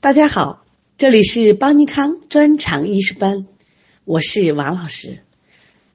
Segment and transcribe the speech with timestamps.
[0.00, 0.64] 大家好，
[0.96, 3.48] 这里是邦尼康专场医师班，
[4.04, 5.24] 我是王老师。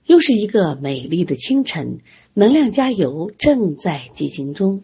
[0.05, 1.99] 又是一个美丽的清晨，
[2.33, 4.83] 能量加油正在进行中。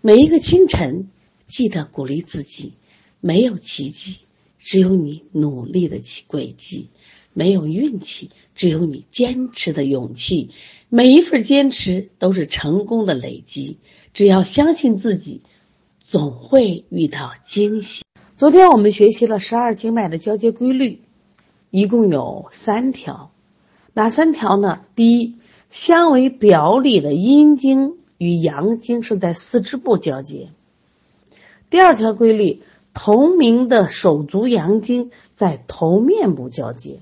[0.00, 1.08] 每一个清晨，
[1.46, 2.74] 记得鼓励自己，
[3.20, 4.18] 没有奇迹，
[4.60, 5.98] 只有你努力的
[6.28, 6.90] 轨迹；
[7.32, 10.50] 没有运气，只有你坚持的勇气。
[10.88, 13.78] 每一份坚持都是成功的累积。
[14.12, 15.42] 只要相信自己，
[15.98, 18.03] 总会遇到惊喜。
[18.36, 21.00] 昨天我们学习了十二经脉的交接规律，
[21.70, 23.30] 一共有三条。
[23.92, 24.80] 哪三条呢？
[24.96, 25.36] 第一，
[25.70, 30.48] 相为表里的阴经与阳经是在四肢部交接。
[31.70, 36.98] 第二条规律，同名的手足阳经在头面部交接。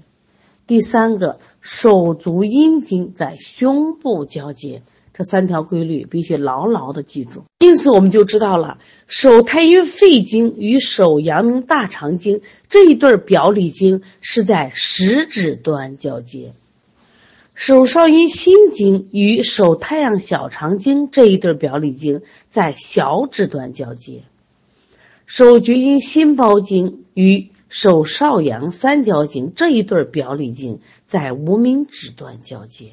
[0.66, 4.82] 第三个，手足阴经在胸部交接。
[5.14, 7.44] 这三条规律必须牢牢的记住。
[7.58, 16.54] 因此，我们就知道了手太阴肺经与手阳明大肠经这一对表里经是在食指端交接，
[17.54, 24.22] 手少阴心经与手太阳小肠经这一对表里经在小指端交接，
[25.26, 32.86] 手厥阴心包经与手少阳三焦经这一对表里经在无名指端交接。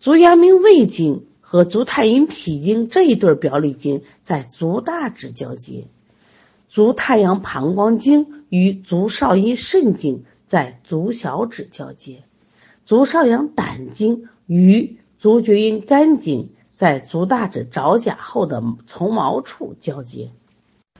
[0.00, 5.86] 足阳明胃经和足太阴脾经这一对表里经在足大指交接，
[6.68, 12.22] 足太阳膀胱经与足少阴肾经在足小指交接，
[12.86, 20.30] 足少阳胆经与足厥阴肝经在足大指爪甲后的丛毛处交接。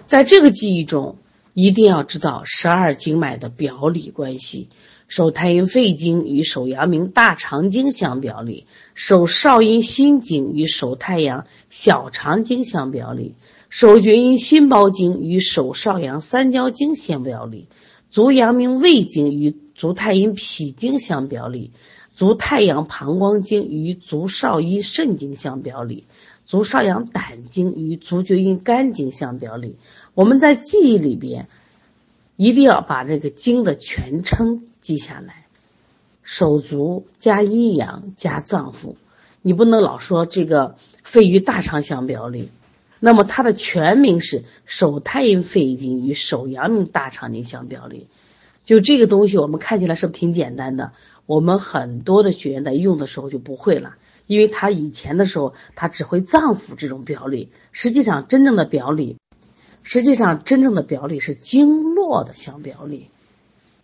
[0.07, 1.19] 在这个记忆中，
[1.55, 4.71] 一定要知道十二经脉的表里关系。
[5.09, 13.35] 手太阴肺经与手阳明大肠经相表里，手少阴心经与手太阳小肠经相表里，
[13.71, 17.69] 手厥阴心包经与手少阳三焦经相表里，
[18.11, 21.71] 足阳明胃经与足太阴脾经相表里，
[22.15, 26.05] 足太阳膀胱经与足少阴肾经相表里，
[26.45, 29.77] 足少阳胆经与足厥阴肝经相表里。
[30.13, 31.49] 我们在记忆里边。
[32.39, 35.47] 一定要把这个经的全称记下来，
[36.23, 38.95] 手足加阴阳加脏腑，
[39.43, 42.51] 你不能老说这个肺与大肠相表里，
[43.01, 48.07] 那么它的全名是手太阴肺经与手阳明大肠经相表里。
[48.65, 50.93] 就这个东西，我们看起来是不是挺简单的？
[51.27, 53.97] 我们很多的学员在用的时候就不会了，
[54.29, 59.17] 因为他以前的时候他只会脏腑这种表里，实际上真正的表里。
[59.91, 63.09] 实际上，真正的表里是经络的相表里。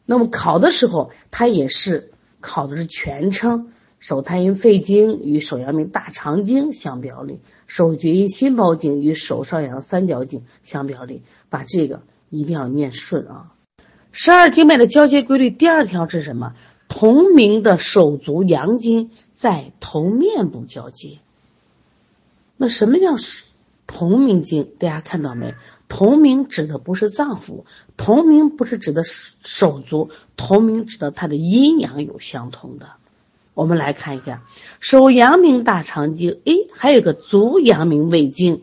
[0.04, 2.10] 那么考的时候，它也是
[2.42, 11.22] 考的是全称：手太阴肺经与手阳明大肠经相表里，手厥阴心包经与手少阳三焦经相表里。
[11.48, 13.54] 把这个一定要念顺啊！
[14.12, 16.52] 十二经脉的交接规律，第二条是什么？
[16.86, 21.16] 同名的手足阳经在头面部交接。
[22.58, 23.16] 那什么叫
[23.86, 24.70] 同名经？
[24.78, 25.54] 大家看到没？
[25.88, 27.64] 同名指的不是脏腑，
[27.96, 32.88] 同名不是指的手足，同名指的它的阴阳有相同的。
[33.52, 34.42] 我们来看一下，
[34.80, 38.62] 手阳明大肠经，哎，还有个足阳明胃经，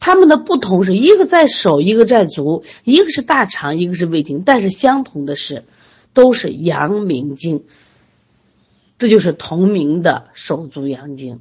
[0.00, 5.64] 它们的不同是一个在手，一个在足，一个是大肠，一个是胃经，但是相同的是，
[6.12, 7.62] 都是阳明经，
[8.98, 11.40] 这就是同名的手足阳经。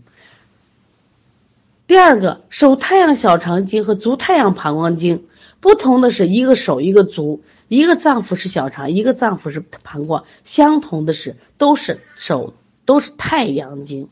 [1.85, 5.27] 第二个手太阳小肠经和足太阳膀胱经
[5.59, 10.25] 不同的是，一个手一个足，一个脏腑是小肠，一个脏腑是膀胱。
[10.45, 12.53] 相同的是，都是手
[12.85, 14.09] 都是太阳经。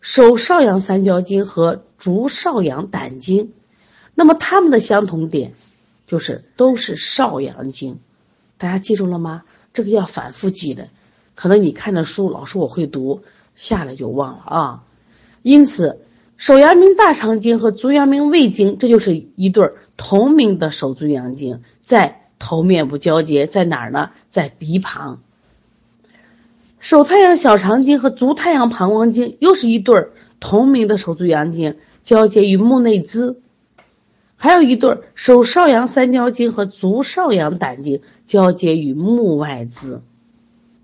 [0.00, 3.52] 手少阳三焦经和足少阳胆经，
[4.14, 5.52] 那么它们的相同点
[6.06, 7.98] 就是都是少阳经。
[8.56, 9.42] 大家记住了吗？
[9.74, 10.88] 这个要反复记的，
[11.34, 13.22] 可能你看着书老师我会读，
[13.54, 14.84] 下来就忘了啊。
[15.42, 16.00] 因此，
[16.36, 24.10] 手阳明大肠经和足阳明胃经，这就是一对同名的手足阳经，在头面部交接，在哪儿呢？
[24.30, 25.20] 在鼻旁。
[26.80, 30.08] 手太阳小肠经和足太阳膀胱经又是一对
[30.38, 33.36] 同名的手足阳经，交接于目内眦。
[34.36, 40.00] 还有一对手少阳三焦经和足少阳胆经，交接于目外眦。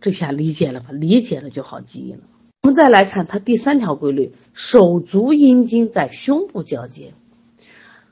[0.01, 0.87] 这下理解了吧？
[0.91, 2.19] 理解了就好记忆了。
[2.65, 7.13] 我们再来看它第三条规律：手足阴经在胸部交接。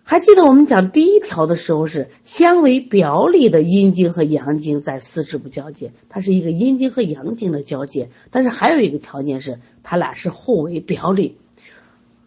[0.03, 8.11] 还记得我们讲第一条的时候是相为表里的阴经和阳经在四肢部交接，它是一个阴经和阳经的交接。
[8.31, 11.39] 但是还有一个条件是，它俩是互为表里。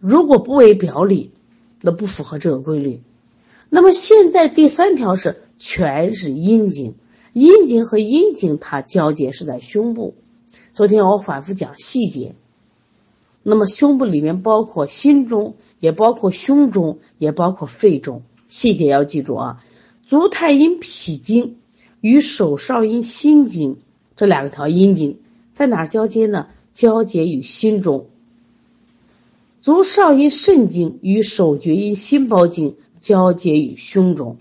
[0.00, 1.30] 如果不为表里，
[1.80, 3.02] 那不符合这个规律。
[3.70, 6.96] 那么现在第三条是全是阴经，
[7.32, 10.16] 阴经和阴经它交接是在胸部。
[10.76, 12.34] 昨天我反复讲细节。
[13.42, 18.20] 那么胸部里面包括心中，也包括胸中，也包括肺中。
[18.46, 19.64] 细节要记住啊。
[20.04, 21.56] 足太阴脾经
[22.02, 23.78] 与手少阴心经
[24.16, 25.18] 这两条阴经
[25.54, 26.48] 在哪交接呢？
[26.74, 28.08] 交接于心中。
[29.62, 34.36] 足少阴肾经与手厥阴心包经交接于胸中。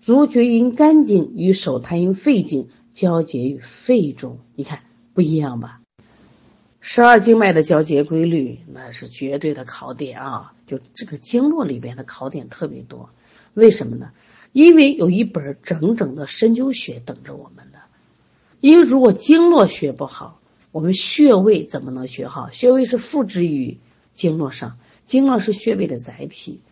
[0.00, 4.38] 足厥阴肝经与手太阴肺经交接于肺中。
[4.54, 4.80] 你看
[5.20, 5.82] 不一样吧？
[6.80, 10.54] 十二经脉的交接规律，那是绝对的考点啊！
[10.66, 13.10] 就这个经络里边的考点特别多，
[13.52, 14.12] 为什么呢？
[14.52, 17.80] 因为有一本整整的针灸学等着我们呢。
[18.60, 20.40] 因为如果经络学不好，
[20.72, 22.50] 我们穴位怎么能学好？
[22.50, 23.76] 穴位是复制于
[24.14, 26.62] 经络上，经络是穴位的载体。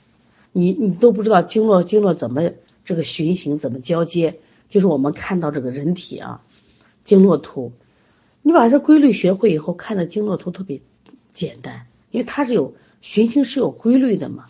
[0.52, 2.50] 你你都不知道经络经络怎么
[2.82, 4.40] 这个循行，怎么交接？
[4.70, 6.40] 就是我们看到这个人体啊，
[7.04, 7.70] 经络图。
[8.42, 10.80] 你把这规律学会以后，看的经络图特别
[11.34, 14.46] 简单，因为它是有循行是有规律的嘛。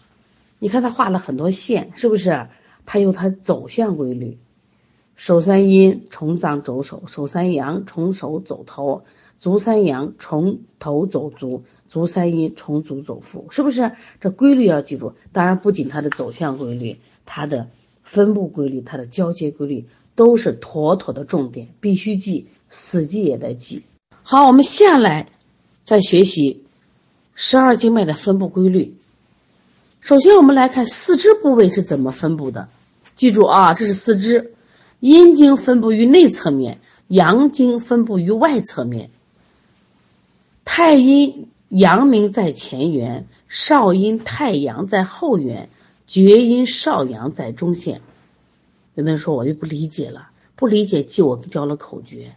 [0.58, 2.48] 你看他画了很多线，是不是？
[2.84, 4.38] 它有它走向规律。
[5.14, 9.02] 手三阴从脏走手，手三阳从手走头，
[9.38, 13.92] 足三阳从头走足，足三阴从足走腹，是不是？
[14.20, 15.14] 这规律要记住。
[15.32, 17.68] 当然，不仅它的走向规律，它的
[18.04, 22.46] 分布规律，它的交接规律，都是妥妥的重点，必须记。
[22.70, 23.82] 死记也得记。
[24.22, 25.28] 好，我们下来
[25.84, 26.64] 再学习
[27.34, 28.96] 十二经脉的分布规律。
[30.00, 32.68] 首先，我们来看四肢部位是怎么分布的。
[33.16, 34.54] 记住啊，这是四肢，
[35.00, 36.78] 阴经分布于内侧面，
[37.08, 39.10] 阳经分布于外侧面。
[40.64, 45.68] 太阴、阳明在前缘，少阴、太阳在后缘，
[46.06, 48.02] 厥阴、少阳在中线。
[48.94, 52.34] 有的人说我就不理解了，不理解记我教了口诀。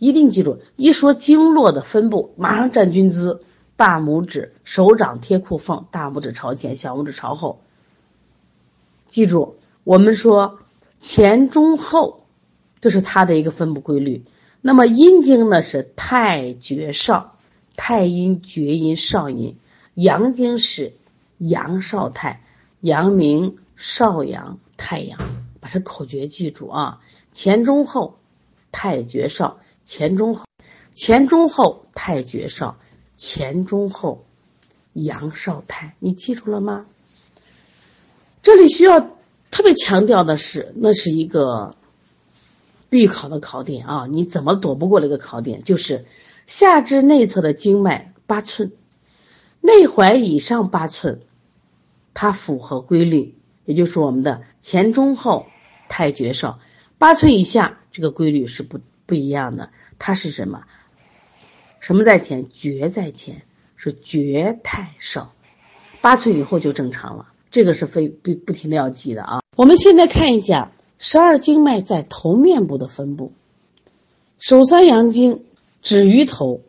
[0.00, 3.42] 一定记住，一说经络的分布，马上站军姿，
[3.76, 7.60] 大拇指、手掌贴裤缝，大拇指朝前，小拇指朝后。
[9.10, 10.58] 记住，我们说
[11.00, 12.24] 前中后，
[12.80, 14.24] 这是它的一个分布规律。
[14.62, 17.36] 那么阴经呢是太厥少，
[17.76, 19.56] 太阴、厥阴、少阴；
[19.94, 20.94] 阳经是
[21.36, 22.42] 阳少太，
[22.80, 25.18] 阳明、少阳、太阳。
[25.60, 27.00] 把这口诀记住啊，
[27.34, 28.16] 前中后，
[28.72, 29.58] 太厥少。
[29.90, 30.44] 前中后，
[30.94, 32.78] 前中后太绝少，
[33.16, 34.24] 前中后
[34.92, 36.86] 阳少太，你记住了吗？
[38.40, 39.00] 这里需要
[39.50, 41.74] 特别强调的是，那是一个
[42.88, 44.06] 必考的考点啊！
[44.08, 45.64] 你怎么躲不过这个考点？
[45.64, 46.06] 就是
[46.46, 48.70] 下肢内侧的经脉八寸，
[49.60, 51.22] 内踝以上八寸，
[52.14, 53.34] 它符合规律，
[53.64, 55.46] 也就是我们的前中后
[55.88, 56.60] 太绝少，
[56.96, 58.78] 八寸以下这个规律是不
[59.10, 59.70] 不一样的。
[59.98, 60.62] 它是什么？
[61.80, 62.46] 什么在前？
[62.52, 63.42] 绝在前，
[63.76, 65.32] 是绝太少。
[66.00, 67.32] 八岁以后就正常了。
[67.50, 69.42] 这个是非不不停的要记的啊。
[69.56, 73.32] 我们现在看一下十二经脉在头面部的分布。
[74.38, 75.42] 手三阳经
[75.82, 76.60] 止于头，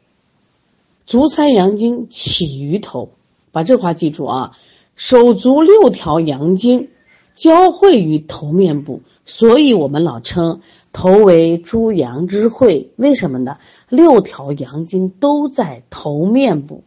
[1.05, 3.11] 足三阳经起于头。
[3.51, 4.57] 把这话记住啊。
[4.95, 6.89] 手足六条阳经
[7.35, 10.61] 交汇于头面部，所以我们老称。
[10.93, 13.57] 头为诸阳之会，为什么呢？
[13.89, 16.83] 六条阳经都在头面部。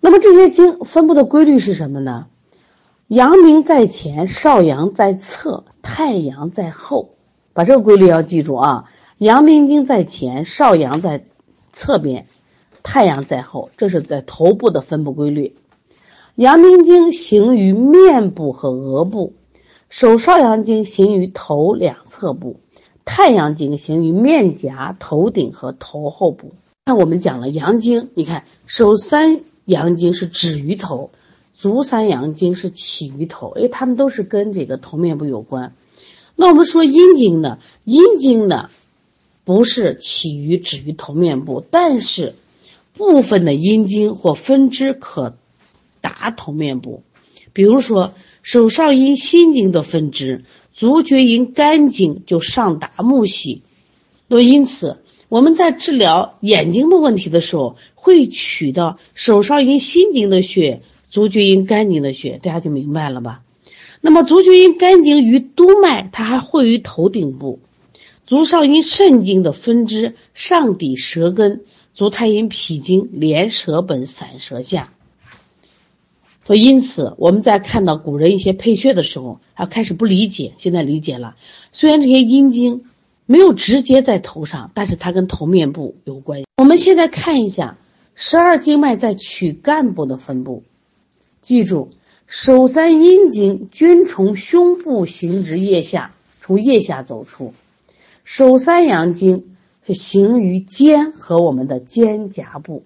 [0.00, 2.26] 那么这些经分布的规律是什么呢？
[3.08, 7.10] 阳明在前，少阳在侧，太阳在后。
[7.52, 8.90] 把这个规律要记住啊！
[9.18, 11.24] 阳明经在前，少阳在
[11.72, 12.26] 侧边，
[12.84, 15.56] 太阳在后，这是在头部的分布规律。
[16.36, 19.34] 阳明经行于面部和额部。
[19.90, 22.60] 手少阳经行于头两侧部，
[23.04, 26.52] 太阳经行于面颊、头顶和头后部。
[26.86, 31.10] 那我们讲了阳经，你看手三阳经是止于头，
[31.54, 35.74] 足三阳经是起于头，哎，它们都是跟这个头面部有关。
[36.36, 37.58] 那我们说阴经呢？
[37.82, 38.70] 阴经呢，
[39.42, 42.36] 不是起于止于头面部，但是
[42.94, 45.34] 部分的阴经或分支可
[46.00, 47.02] 达头面部，
[47.52, 48.12] 比如说。
[48.42, 53.62] 手少阴心经的分支，足厥阴肝经就上达目系。
[54.28, 63.42] 那因此，我们在治疗眼睛的问题的时候，会取到手少阴心经的血，足厥阴肝经的血，大家就明白了吧？
[64.00, 67.58] 那么足厥阴肝经与督脉，它还汇于头顶部。
[68.26, 71.62] 足少阴肾经的分支上抵舌根，
[71.94, 74.92] 足太阴脾经连舌本散舌下。
[76.50, 81.36] 所以，因此我们在看到古人一些配穴的时候，啊，开始不理解，现在理解了。
[81.70, 82.86] 虽然这些阴经
[83.24, 86.46] 没有直接在头上，但是它跟头面部有关系。
[86.56, 87.78] 我们现在看一下
[88.16, 90.64] 十二经脉在躯干部的分布，
[91.40, 91.90] 记住，
[92.26, 97.52] 手三阴经均从胸部行至腋下，从腋下走出；
[98.24, 99.54] 手三阳经
[99.86, 102.82] 是行于肩和我们的肩胛部。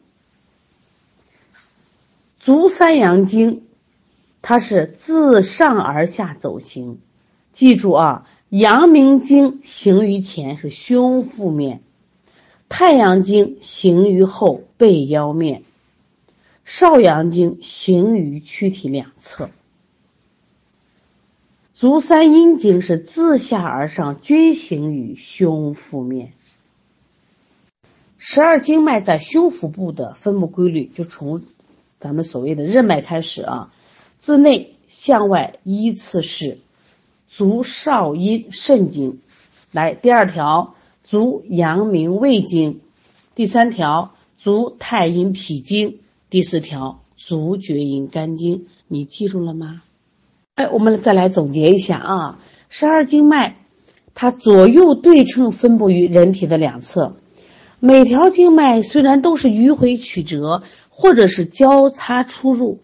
[2.44, 3.62] 足三阳经，
[4.42, 6.98] 它是自上而下走行。
[7.54, 11.80] 记住啊，阳明经行于前是胸腹面，
[12.68, 15.62] 太阳经行于后背腰面，
[16.66, 19.48] 少阳经行于躯体两侧。
[21.72, 26.34] 足三阴经是自下而上均行于胸腹面。
[28.18, 31.40] 十二经脉在胸腹部的分布规律，就从。
[32.04, 33.72] 咱们所谓的任脉开始啊，
[34.18, 36.58] 自内向外依次是
[37.26, 39.20] 足少阴肾经，
[39.72, 42.82] 来第二条足阳明胃经，
[43.34, 49.80] 第三条足太阴脾经，第四条足厥阴肝经，你记住了吗？
[50.56, 53.56] 哎，我们再来总结一下啊，十二经脉
[54.14, 57.16] 它左右对称分布于人体的两侧，
[57.80, 60.62] 每条经脉虽然都是迂回曲折。
[60.96, 62.78] 或者是交叉出入，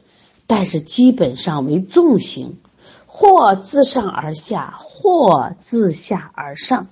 [0.48, 2.58] 但是基本上为纵行，
[3.06, 6.88] 或自上而下，或自下而上。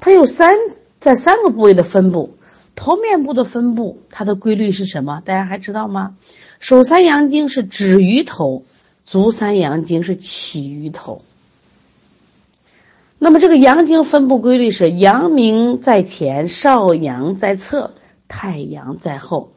[0.00, 0.56] 它有三
[0.98, 2.34] 在三个部位的分布，
[2.74, 5.20] 头面部的分布，它的规律是什么？
[5.24, 6.16] 大家还知道吗？
[6.60, 8.64] 手三阳经是止于头，
[9.04, 11.22] 足三阳经是起于头。
[13.18, 17.92] 那么这个阳经分布规律是：阳明在前，少阳在侧，
[18.28, 19.52] 太阳在后。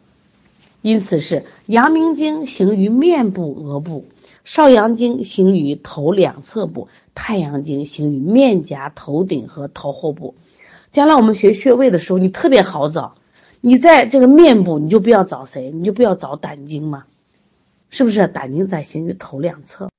[0.84, 4.04] 因此是阳明经行于面部、额部，
[4.44, 10.36] 少阳经行于头两侧部，太阳经行于面颊、头顶和头后部。
[10.92, 13.16] 将来我们学穴位的时候，你特别好找。
[13.62, 17.06] 你在这个面部，你就不要找谁，你就不要找胆经嘛，
[17.90, 18.28] 是不是？
[18.28, 19.90] 胆经在行于头两侧。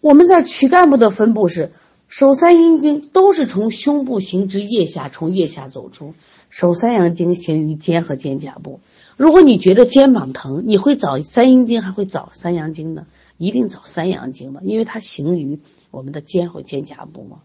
[0.00, 1.72] 我们在躯干部的分布是，
[2.06, 6.12] 手三阴经都是从胸部行至腋下，从腋下走出；
[6.48, 8.78] 手三阳经行于肩和肩胛部。
[9.16, 13.06] 如果你觉得肩膀疼，你会找三阴经还会找三阳经呢？
[13.38, 15.58] 一定找三阳经嘛，因为它行于
[15.90, 17.38] 我们的肩和肩胛部嘛。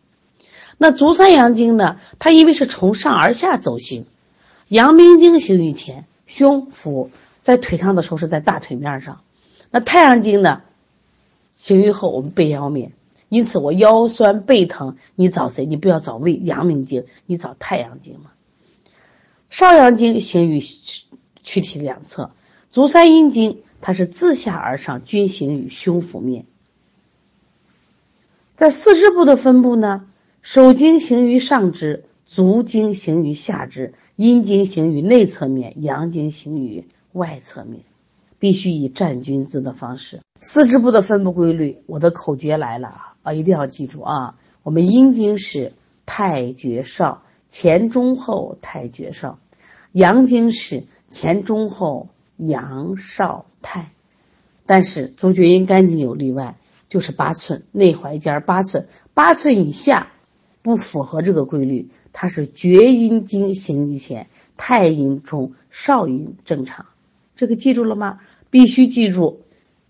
[0.78, 2.00] 那足三阳经呢？
[2.20, 4.06] 它因为是从上而下走行，
[4.68, 7.10] 阳明经行于前，胸腹
[7.42, 9.22] 在腿上的时候是在大腿面上。
[9.72, 10.62] 那太阳经呢，
[11.56, 12.92] 行于后，我们背腰面。
[13.30, 15.66] 因此我腰酸背疼，你找谁？
[15.66, 18.32] 你不要找胃阳明经，你找太阳经嘛。
[19.50, 20.64] 少阳经行于。
[21.48, 22.32] 躯体两侧，
[22.72, 26.44] 足三阴经它是自下而上均行于胸腹面。
[28.58, 30.06] 在四肢部的分布呢，
[30.42, 37.84] 手经行于上肢，足经行于下肢，阴经行于内侧面，阳经行于外侧面，
[38.40, 40.20] 必须以站军姿的方式。
[40.42, 42.90] 四肢部的分布规律，我的口诀来了
[43.24, 44.36] 啊，一定要记住啊！
[44.64, 45.72] 我们阴经是
[46.06, 49.40] 太厥少，前中后太厥少，
[49.94, 50.84] 阳经是。
[51.10, 53.92] 前中后阳少太，
[54.66, 56.58] 但是足厥阴肝经有例外，
[56.90, 60.12] 就是八寸内踝尖八寸，八寸以下
[60.62, 61.90] 不符合这个规律。
[62.14, 66.88] 它是厥阴经行于前，太阴中，少阴正常。
[67.36, 68.20] 这个记住了吗？
[68.50, 69.42] 必须记住，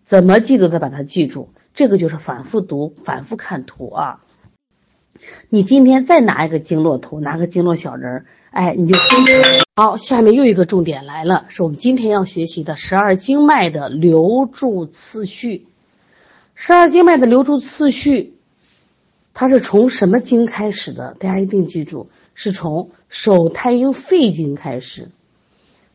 [0.04, 1.50] 怎么记都得把它记住。
[1.74, 4.24] 这个就是反复读，反复看图啊。
[5.50, 8.96] 你今天再拿一个经络图，拿个经络小人儿，哎，你就
[9.76, 9.98] 好。
[9.98, 15.66] 下面又一个重点来了，是我们今天要学习的十二经脉的流注次序。
[16.56, 18.34] 十二经脉的流注次序，
[19.34, 21.16] 它是从什么经开始的？
[21.20, 25.10] 大家一定记住，是从手太阴肺经开始，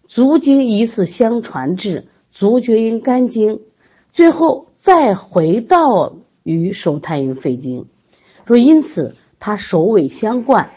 [0.06, 3.60] 足经依次相传至足厥阴肝经，
[4.12, 6.14] 最后再回到
[6.44, 7.86] 于手太阴肺经。
[8.52, 10.70] 说，因此它首尾相贯，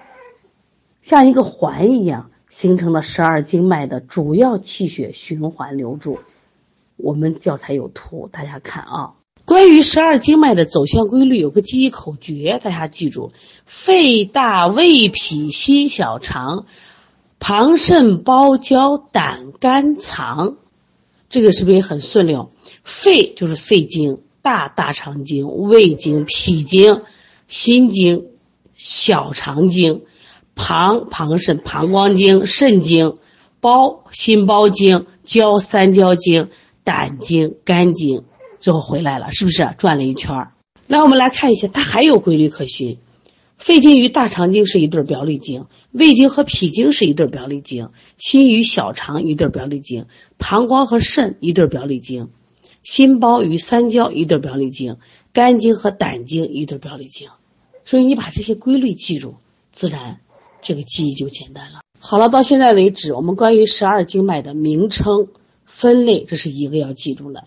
[1.01, 6.19] 像一个环一样，形成了十二经脉的主要气血循环流注。
[6.95, 9.13] 我们教材有图，大家看啊。
[9.43, 13.33] 关于十二经脉的走向规律，有个记忆口诀，大家记住：
[13.65, 16.65] 肺大胃脾心小肠，
[17.37, 20.55] 膀肾包胶胆肝藏。
[21.29, 22.49] 这个是不是也很顺溜？
[22.83, 27.01] 肺就是肺经，大大肠经、胃经、脾经。
[27.47, 28.27] 心经、
[28.73, 30.01] 小肠经、
[30.55, 33.17] 膀膀肾、膀胱经、肾经、
[33.59, 36.49] 包心包经、焦三焦经、
[36.83, 38.23] 胆经、肝经，
[38.59, 40.51] 最后回来了，是不是转了一圈儿？
[40.87, 42.97] 来，我们来看一下，它还有规律可循。
[43.57, 52.27] 肺经与大肠经是一对表里经，胃经和脾经是一对表里经，心与小肠一对表里经，膀胱和肾一对表里经，
[52.83, 54.97] 心包与三焦一对表里经，
[55.35, 57.29] 肝经和胆经一对表里经。
[57.83, 59.35] 所以你把这些规律记住，
[59.73, 60.21] 自然
[60.61, 61.81] 这个记忆就简单了。
[61.99, 65.27] 好了，到现在为止，我们关于十二经脉的名称、
[65.65, 67.43] 分类，这是一个要记住的。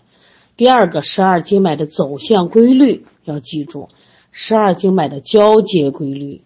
[0.55, 3.89] 第二个，十二经脉的走向规律要记住。
[4.31, 6.43] 十二经脉的交接规律，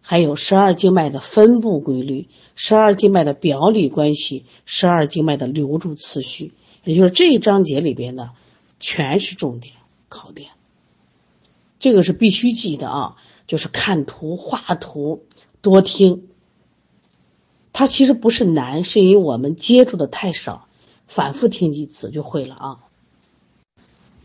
[0.00, 6.52] 还有十二经脉的分布规律，十二经脉的表里关系，十二经脉的流注次序，
[6.84, 8.30] 也就是这一章节里边呢，
[8.78, 9.74] 全是重点
[10.08, 10.50] 考点。
[11.78, 13.16] 这个是必须记的啊，
[13.46, 15.24] 就是看图画图，
[15.60, 16.28] 多听。
[17.72, 20.66] 它其实不是难，是因为我们接触的太少，
[21.06, 22.78] 反复听几次就会了啊。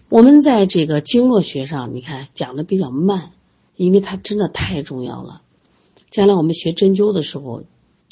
[0.08, 3.32] 我们在这个经络学上，你看讲的比较慢，
[3.76, 5.42] 因为它真的太重要了。
[6.10, 7.64] 将来我们学针灸的时候，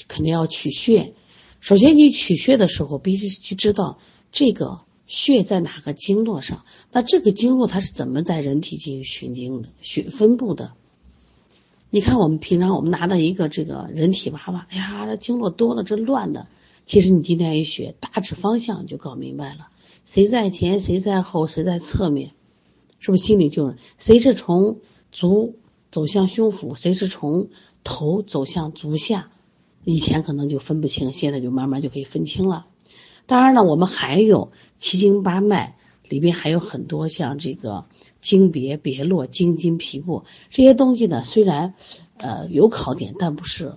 [0.07, 1.13] 肯定要取穴。
[1.59, 3.97] 首先，你取穴的时候，必须去知道
[4.31, 6.63] 这个穴在哪个经络上。
[6.93, 10.73] 那这个经络它是怎么在人体进行循经的、循分布的？
[11.89, 16.45] 你看，我们平常我们拿到一个这个人体娃娃，哎呀，这经络多了，这乱的。
[16.85, 19.69] 其实你今天一学，大致方向就搞明白了。
[20.05, 22.31] 谁在前，谁在后，谁在侧面，
[22.99, 23.73] 是不是心里就？
[23.97, 24.77] 谁是从
[25.11, 25.55] 足
[25.91, 27.49] 走向胸腹，谁是从
[27.83, 29.31] 头走向足下？
[29.83, 32.67] 以前可能就分不清，现在就慢慢就可以分清了。
[33.29, 35.75] 当然了，我们还有七经八脉
[36.09, 37.85] 里边还有很多像这个
[38.21, 41.23] 经别、别络、经筋、皮部这些东西呢。
[41.23, 41.75] 虽然
[42.17, 43.75] 呃有考点，但不是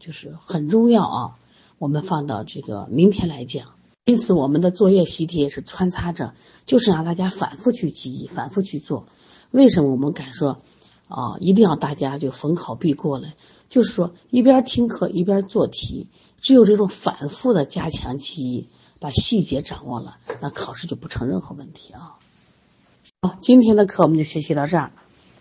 [0.00, 1.36] 就是很重要啊。
[1.78, 3.68] 我们放到这个明天来讲。
[4.06, 6.34] 因此，我们的作业习题也是穿插着，
[6.66, 9.06] 就是让大家反复去记忆，反复去做。
[9.52, 10.58] 为什么我们敢说，
[11.06, 13.28] 啊，一定要大家就逢考必过呢？
[13.68, 16.08] 就是说，一边听课一边做题，
[16.40, 18.66] 只有这种反复的加强记忆，
[19.00, 22.14] 把细节掌握了，那考试就不成任何问题啊。
[23.22, 24.92] 好，今天的课我们就学习到这儿，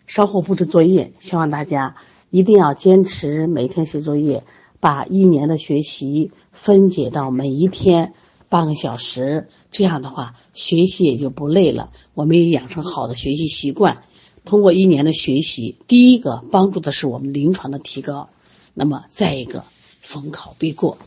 [0.08, 1.96] 稍后布置作业，希望大家
[2.32, 4.44] 一定要坚持每天写作业，
[4.80, 8.14] 把一年的学习分解到每一天。
[8.48, 11.92] 半个小时，这样的话学习也就不累了。
[12.16, 14.02] 我们也养成好的学习习惯。
[14.44, 18.30] 通过一年的学习，第一个帮助的是我们临床的提高，
[18.74, 19.64] 那么再一个
[20.02, 20.98] 逢考必过。